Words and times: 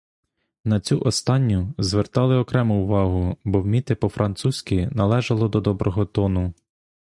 На 0.65 0.79
цю 0.79 0.99
останню 1.01 1.73
звертали 1.77 2.35
окрему 2.37 2.83
увагу, 2.83 3.37
бо 3.43 3.61
вміти 3.61 3.95
по-французьки 3.95 4.89
належало 4.93 5.47
до 5.47 5.61
доброго 5.61 6.05
тону. 6.05 6.53